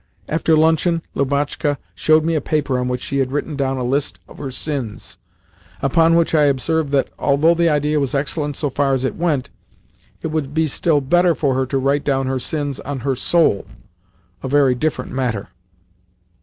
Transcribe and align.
After 0.27 0.57
luncheon, 0.57 1.03
Lubotshka 1.13 1.77
showed 1.93 2.23
me 2.25 2.33
a 2.33 2.41
paper 2.41 2.79
on 2.79 2.87
which 2.87 3.03
she 3.03 3.19
had 3.19 3.31
written 3.31 3.55
down 3.55 3.77
a 3.77 3.83
list 3.83 4.19
of 4.27 4.39
her 4.39 4.49
sins: 4.49 5.19
upon 5.79 6.15
which 6.15 6.33
I 6.33 6.45
observed 6.45 6.89
that, 6.89 7.11
although 7.19 7.53
the 7.53 7.69
idea 7.69 7.99
was 7.99 8.15
excellent 8.15 8.55
so 8.55 8.71
far 8.71 8.95
as 8.95 9.03
it 9.03 9.15
went, 9.15 9.51
it 10.23 10.29
would 10.29 10.55
be 10.55 10.65
still 10.65 11.01
better 11.01 11.35
for 11.35 11.53
her 11.53 11.67
to 11.67 11.77
write 11.77 12.03
down 12.03 12.25
her 12.25 12.39
sins 12.39 12.79
on 12.79 13.01
her 13.01 13.13
SOUL 13.15 13.67
"a 14.41 14.47
very 14.47 14.73
different 14.73 15.11
matter." 15.11 15.49